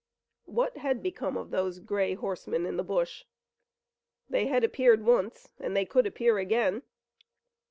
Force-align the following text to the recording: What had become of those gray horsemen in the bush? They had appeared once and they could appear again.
What 0.47 0.77
had 0.77 1.03
become 1.03 1.37
of 1.37 1.51
those 1.51 1.77
gray 1.77 2.15
horsemen 2.15 2.65
in 2.65 2.75
the 2.75 2.83
bush? 2.83 3.25
They 4.27 4.47
had 4.47 4.63
appeared 4.63 5.03
once 5.05 5.51
and 5.59 5.77
they 5.77 5.85
could 5.85 6.07
appear 6.07 6.39
again. 6.39 6.81